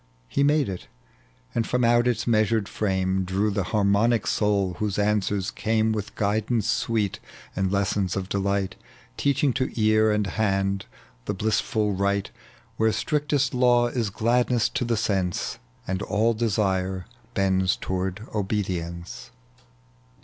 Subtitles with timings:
[0.27, 0.87] He made it,
[1.53, 6.15] and from out its measured ft ame Drew the harmonic soul, whose answers came With
[6.15, 7.19] guidance sweet
[7.55, 8.73] and lessons of delight
[9.19, 10.87] TcacliiDg to ear and hand
[11.25, 12.31] the blissful Right,
[12.77, 17.05] "Where strictest law is gladness to the sense, And all desire
[17.35, 19.29] bonds toward obedience.